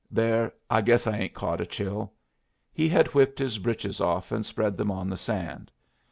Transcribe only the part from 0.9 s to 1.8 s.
I ain't caught a